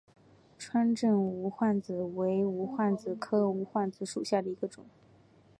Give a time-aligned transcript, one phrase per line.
[0.57, 4.83] 川滇无患子为无患子科无患子属下的一个种。